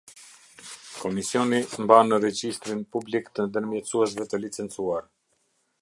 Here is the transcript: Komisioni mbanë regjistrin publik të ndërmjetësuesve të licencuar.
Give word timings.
Komisioni 1.01 1.59
mbanë 1.83 2.19
regjistrin 2.23 2.81
publik 2.97 3.31
të 3.37 3.47
ndërmjetësuesve 3.51 4.31
të 4.33 4.41
licencuar. 4.47 5.11